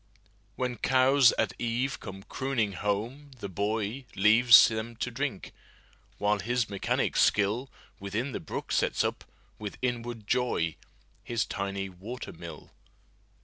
[0.55, 5.53] When cows at eve come crooning home, the boyLeaves them to drink,
[6.17, 9.23] while his mechanic skillWithin the brook sets up,
[9.59, 10.75] with inward joy,
[11.23, 12.71] His tiny water mill.